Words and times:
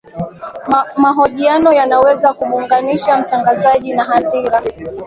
mahojiano 0.97 1.73
yanaweza 1.73 2.33
kumuunganisha 2.33 3.17
mtangazaji 3.17 3.93
na 3.93 4.03
hadhira 4.03 4.61